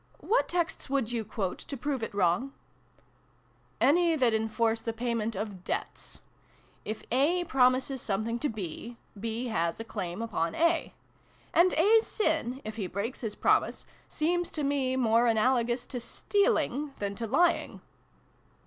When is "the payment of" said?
4.81-5.63